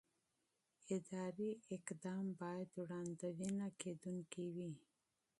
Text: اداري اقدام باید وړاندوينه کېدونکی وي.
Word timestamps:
اداري 0.95 1.51
اقدام 1.75 2.25
باید 2.41 2.69
وړاندوينه 2.79 3.67
کېدونکی 3.81 4.45
وي. 4.55 4.71